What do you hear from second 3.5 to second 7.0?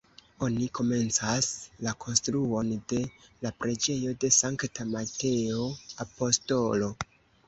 preĝejo de Sankta Mateo Apostolo.